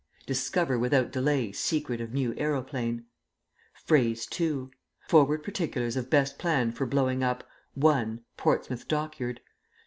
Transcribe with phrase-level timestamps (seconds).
[0.25, 3.05] "Discover without delay secret of new aeroplane."
[3.85, 4.71] (Phrase 2).
[5.07, 7.43] "Forward particulars of best plan for blowing up
[7.75, 9.41] (1) Portsmouth Dockyard.